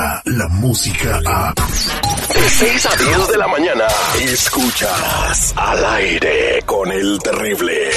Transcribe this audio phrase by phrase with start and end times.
[0.00, 1.54] llega la música a...
[1.54, 3.84] De 6 a 10 de la mañana,
[4.20, 7.90] escuchas al aire con el terrible.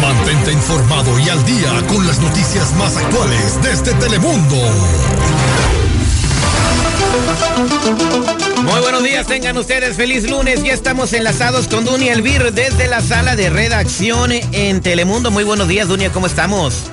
[0.00, 4.56] Mantente informado y al día con las noticias más actuales desde Telemundo.
[8.62, 10.62] Muy buenos días, tengan ustedes feliz lunes.
[10.62, 15.30] Ya estamos enlazados con Dunia Elvir desde la sala de redacción en Telemundo.
[15.30, 16.90] Muy buenos días, Dunia, ¿cómo estamos?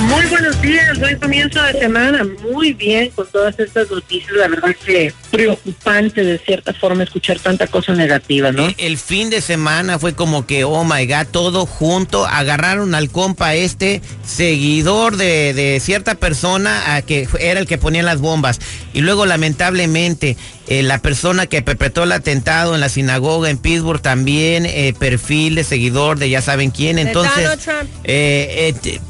[0.00, 2.26] Muy buenos días, buen comienzo de semana.
[2.50, 4.32] Muy bien con todas estas noticias.
[4.32, 8.66] La verdad que preocupante de cierta forma escuchar tanta cosa negativa, ¿no?
[8.66, 12.24] El, el fin de semana fue como que, oh my god, todo junto.
[12.26, 18.02] Agarraron al compa este, seguidor de, de cierta persona, a que era el que ponía
[18.02, 18.58] las bombas.
[18.94, 24.00] Y luego, lamentablemente, eh, la persona que perpetró el atentado en la sinagoga en Pittsburgh
[24.00, 26.98] también, eh, perfil de seguidor de ya saben quién.
[26.98, 27.68] Entonces,
[28.04, 29.00] eh, eh, eh,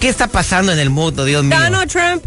[0.00, 1.58] ¿qué está pasando en el mundo, Dios mío?
[1.58, 2.24] Donald Trump.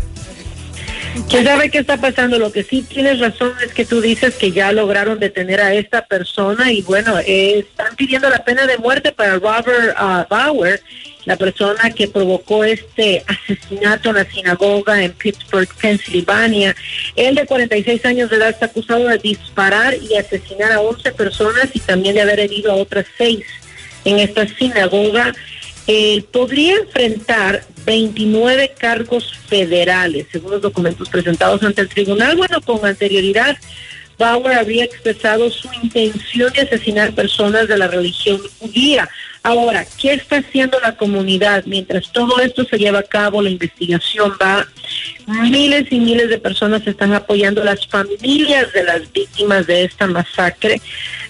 [1.29, 2.37] ¿Quién sabe qué está pasando?
[2.37, 6.05] Lo que sí tienes razón es que tú dices que ya lograron detener a esta
[6.05, 10.81] persona y bueno, eh, están pidiendo la pena de muerte para Robert ah, Bauer,
[11.25, 16.75] la persona que provocó este asesinato en la sinagoga en Pittsburgh, Pennsylvania.
[17.15, 21.69] Él de 46 años de edad está acusado de disparar y asesinar a 11 personas
[21.73, 23.45] y también de haber herido a otras seis
[24.05, 25.33] en esta sinagoga.
[25.87, 32.35] Eh, podría enfrentar 29 cargos federales, según los documentos presentados ante el tribunal.
[32.35, 33.57] Bueno, con anterioridad,
[34.17, 39.07] Bauer había expresado su intención de asesinar personas de la religión judía.
[39.43, 41.63] Ahora, ¿qué está haciendo la comunidad?
[41.65, 44.67] Mientras todo esto se lleva a cabo, la investigación va,
[45.27, 50.07] miles y miles de personas están apoyando a las familias de las víctimas de esta
[50.07, 50.81] masacre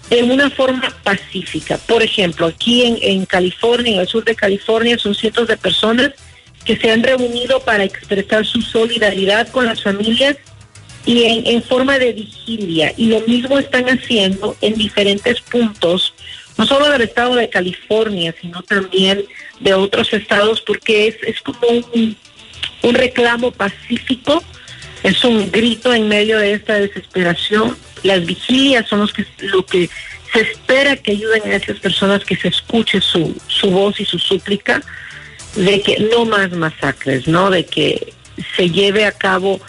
[0.09, 1.77] de una forma pacífica.
[1.77, 6.11] Por ejemplo, aquí en, en California, en el sur de California, son cientos de personas
[6.63, 10.37] que se han reunido para expresar su solidaridad con las familias
[11.05, 12.93] y en, en forma de vigilia.
[12.97, 16.13] Y lo mismo están haciendo en diferentes puntos,
[16.57, 19.25] no solo del estado de California, sino también
[19.59, 21.59] de otros estados, porque es, es como
[21.93, 22.17] un,
[22.83, 24.43] un reclamo pacífico,
[25.03, 27.77] es un grito en medio de esta desesperación.
[28.07, 29.89] Las vigilias son los que, lo que
[30.31, 34.17] se espera que ayuden a esas personas que se escuche su, su voz y su
[34.17, 34.81] súplica
[35.55, 37.49] de que no más masacres, ¿no?
[37.49, 38.13] De que
[38.55, 39.59] se lleve a cabo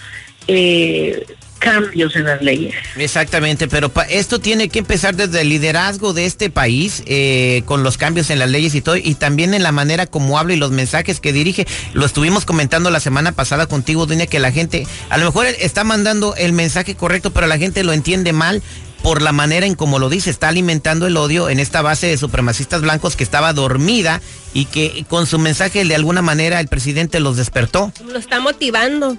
[0.46, 1.26] eh,
[1.58, 2.74] cambios en las leyes.
[2.96, 7.82] Exactamente, pero pa- esto tiene que empezar desde el liderazgo de este país, eh, con
[7.82, 10.56] los cambios en las leyes y todo, y también en la manera como habla y
[10.56, 11.66] los mensajes que dirige.
[11.92, 15.84] Lo estuvimos comentando la semana pasada contigo, Dunia, que la gente a lo mejor está
[15.84, 18.62] mandando el mensaje correcto, pero la gente lo entiende mal
[19.02, 22.18] por la manera en como lo dice, está alimentando el odio en esta base de
[22.18, 24.20] supremacistas blancos que estaba dormida
[24.54, 27.92] y que con su mensaje de alguna manera el presidente los despertó.
[28.10, 29.16] Lo está motivando.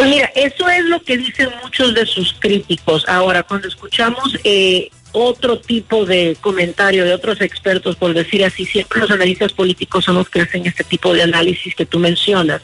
[0.00, 3.06] Pues mira, eso es lo que dicen muchos de sus críticos.
[3.06, 9.00] Ahora, cuando escuchamos eh, otro tipo de comentario de otros expertos, por decir así, siempre
[9.00, 12.62] los analistas políticos son los que hacen este tipo de análisis que tú mencionas.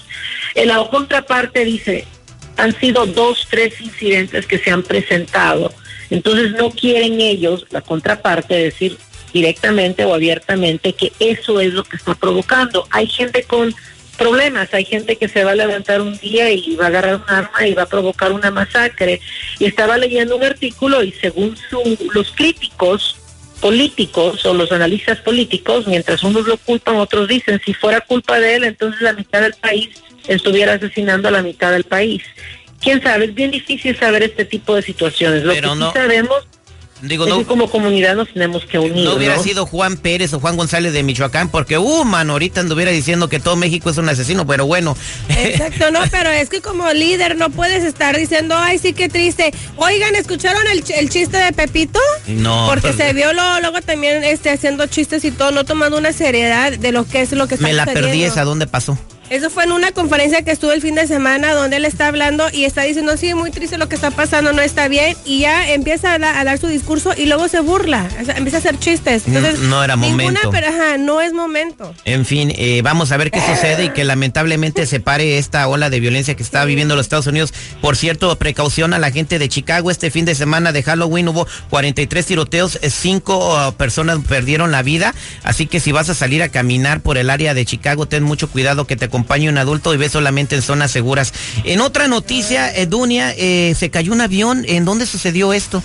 [0.55, 2.07] En la contraparte dice,
[2.57, 5.75] han sido dos, tres incidentes que se han presentado.
[6.09, 8.97] Entonces no quieren ellos, la contraparte, decir
[9.35, 12.87] directamente o abiertamente que eso es lo que está provocando.
[12.91, 13.75] Hay gente con
[14.17, 17.25] problemas, hay gente que se va a levantar un día y va a agarrar un
[17.29, 19.21] arma y va a provocar una masacre.
[19.59, 23.17] Y estaba leyendo un artículo y según su, los críticos
[23.61, 28.57] políticos o los analistas políticos, mientras unos lo culpan, otros dicen, si fuera culpa de
[28.57, 29.89] él, entonces la mitad del país
[30.29, 32.23] estuviera asesinando a la mitad del país.
[32.83, 35.43] Quién sabe, es bien difícil saber este tipo de situaciones.
[35.45, 36.47] Lo Pero que no- sí sabemos
[37.03, 39.05] Digo, no, como comunidad nos tenemos que unir.
[39.05, 39.43] No hubiera ¿no?
[39.43, 43.39] sido Juan Pérez o Juan González de Michoacán, porque, uh, mano, ahorita anduviera diciendo que
[43.39, 44.97] todo México es un asesino, pero bueno.
[45.29, 49.53] Exacto, no, pero es que como líder no puedes estar diciendo, ay, sí, qué triste.
[49.77, 52.01] Oigan, ¿escucharon el, el chiste de Pepito?
[52.29, 52.67] No.
[52.69, 56.73] Porque se vio luego, luego también este, haciendo chistes y todo, no tomando una seriedad
[56.73, 58.33] de lo que es lo que está Me la perdí sucediendo.
[58.33, 58.99] esa, ¿dónde pasó?
[59.31, 62.47] Eso fue en una conferencia que estuvo el fin de semana donde él está hablando
[62.53, 65.17] y está diciendo, sí, muy triste lo que está pasando, no está bien.
[65.25, 68.37] Y ya empieza a, da- a dar su discurso y luego se burla, o sea,
[68.37, 69.25] empieza a hacer chistes.
[69.27, 70.51] Entonces, No- no era ninguna, momento.
[70.51, 71.93] pero ajá, no es momento.
[72.05, 75.91] En fin, eh, vamos a ver qué sucede y que lamentablemente se pare esta ola
[75.91, 77.53] de violencia que está viviendo los Estados Unidos.
[77.81, 79.91] Por cierto, precaución a la gente de Chicago.
[79.91, 84.83] Este fin de semana de Halloween hubo 43 tiroteos, eh, cinco uh, personas perdieron la
[84.83, 85.15] vida.
[85.43, 88.49] Así que si vas a salir a caminar por el área de Chicago, ten mucho
[88.49, 91.33] cuidado que te acompañe un adulto y ve solamente en zonas seguras.
[91.65, 94.65] En otra noticia, Dunia, eh, se cayó un avión.
[94.69, 95.83] ¿En dónde sucedió esto?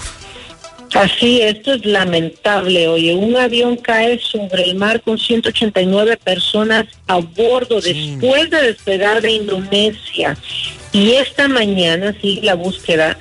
[0.93, 2.89] Así, esto es lamentable.
[2.89, 9.21] Oye, un avión cae sobre el mar con 189 personas a bordo después de despegar
[9.21, 10.37] de Indonesia.
[10.91, 13.17] Y esta mañana sigue la búsqueda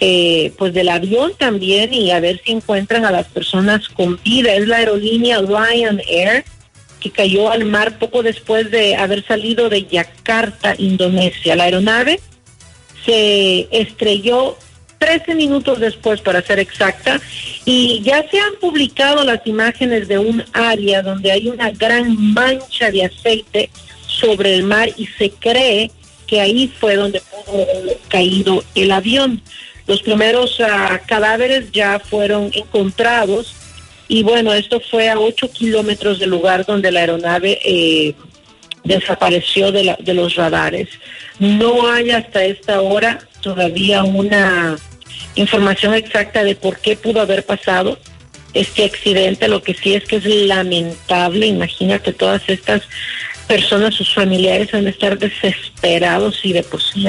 [0.00, 4.52] eh, pues del avión también y a ver si encuentran a las personas con vida.
[4.52, 6.44] Es la aerolínea Ryanair
[7.10, 11.56] cayó al mar poco después de haber salido de Yakarta, Indonesia.
[11.56, 12.20] La aeronave
[13.04, 14.56] se estrelló
[14.98, 17.20] 13 minutos después, para ser exacta,
[17.64, 22.90] y ya se han publicado las imágenes de un área donde hay una gran mancha
[22.90, 23.70] de aceite
[24.06, 25.90] sobre el mar y se cree
[26.26, 27.22] que ahí fue donde
[28.08, 29.42] caído el avión.
[29.86, 33.54] Los primeros ah, cadáveres ya fueron encontrados
[34.08, 38.14] y bueno, esto fue a 8 kilómetros del lugar donde la aeronave eh,
[38.84, 40.88] desapareció de, la, de los radares.
[41.38, 44.76] No hay hasta esta hora todavía una
[45.34, 47.98] información exacta de por qué pudo haber pasado
[48.54, 49.48] este accidente.
[49.48, 51.46] Lo que sí es que es lamentable.
[51.46, 52.82] Imagínate todas estas
[53.46, 57.06] personas, sus familiares van a estar desesperados y de por sí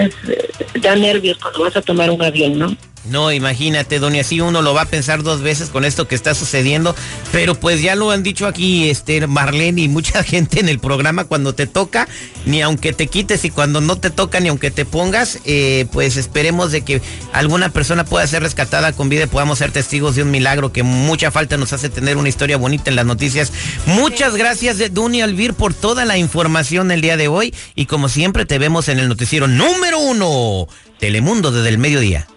[0.81, 2.75] da nervios cuando vas a tomar un avión, ¿no?
[3.05, 6.35] No, imagínate, doña, así uno lo va a pensar dos veces con esto que está
[6.35, 6.93] sucediendo,
[7.31, 11.23] pero pues ya lo han dicho aquí, este, Marlene y mucha gente en el programa,
[11.23, 12.07] cuando te toca,
[12.45, 16.17] ni aunque te quites y cuando no te toca, ni aunque te pongas, eh, pues
[16.17, 17.01] esperemos de que
[17.31, 20.83] alguna persona pueda ser rescatada con vida y podamos ser testigos de un milagro que
[20.83, 23.53] mucha falta nos hace tener una historia bonita en las noticias.
[23.85, 28.45] Muchas gracias, Duny Alvir, por toda la información el día de hoy y como siempre
[28.45, 30.67] te vemos en el noticiero número uno,
[30.99, 32.27] Telemundo desde el mediodía.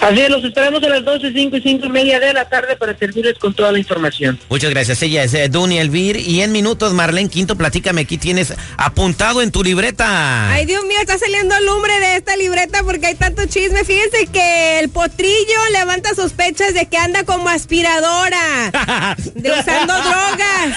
[0.00, 2.76] Así es, los esperamos a las 12, 5 y 5 y media de la tarde
[2.76, 4.38] para servirles con toda la información.
[4.48, 5.02] Muchas gracias.
[5.02, 6.16] Ella es eh, Duny Elvir.
[6.16, 10.52] Y en minutos, Marlene Quinto, platícame, aquí tienes apuntado en tu libreta.
[10.52, 13.84] Ay, Dios mío, está saliendo lumbre de esta libreta porque hay tanto chisme.
[13.84, 18.70] Fíjense que el potrillo levanta sospechas de que anda como aspiradora,
[19.34, 20.76] de usando drogas.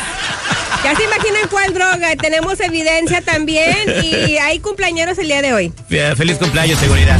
[0.84, 2.16] Ya se imaginan cuál droga.
[2.16, 5.74] Tenemos evidencia también y hay cumpleaños el día de hoy.
[6.16, 7.20] Feliz cumpleaños, seguridad.